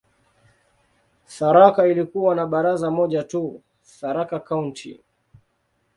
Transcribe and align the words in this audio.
Tharaka 1.27 1.87
ilikuwa 1.87 2.35
na 2.35 2.45
baraza 2.47 2.91
moja 2.91 3.23
tu, 3.23 3.61
"Tharaka 3.83 4.39
County". 4.39 4.99